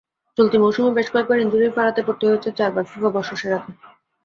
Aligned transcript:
চলতি 0.37 0.57
মৌসুমে 0.57 0.91
বেশ 0.97 1.07
কয়েকবার 1.13 1.37
ইনজুরির 1.39 1.75
ফাঁড়াতে 1.75 2.01
পড়তে 2.07 2.23
হয়েছে 2.29 2.49
চারবার 2.57 2.83
ফিফা 2.85 3.09
বর্ষসেরাকে। 3.15 3.71